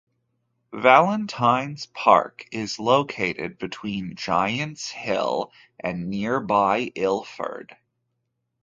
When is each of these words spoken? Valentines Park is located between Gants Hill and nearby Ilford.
Valentines 0.73 1.85
Park 1.85 2.47
is 2.51 2.79
located 2.79 3.59
between 3.59 4.15
Gants 4.15 4.89
Hill 4.89 5.51
and 5.79 6.09
nearby 6.09 6.91
Ilford. 6.95 7.77